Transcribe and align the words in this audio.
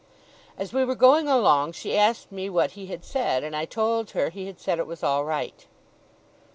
As 0.57 0.73
we 0.73 0.83
were 0.83 0.95
going 0.95 1.27
along, 1.27 1.73
she 1.73 1.95
asked 1.95 2.31
me 2.31 2.49
what 2.49 2.71
he 2.71 2.87
had 2.87 3.05
said; 3.05 3.43
and 3.43 3.55
I 3.55 3.65
told 3.65 4.09
her 4.17 4.31
he 4.31 4.47
had 4.47 4.59
said 4.59 4.79
it 4.79 4.87
was 4.87 5.03
all 5.03 5.23
right. 5.23 5.67